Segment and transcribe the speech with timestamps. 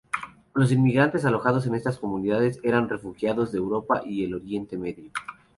[0.55, 5.11] Los inmigrantes alojados en estas comunidades eran refugiados de Europa y el Oriente Medio.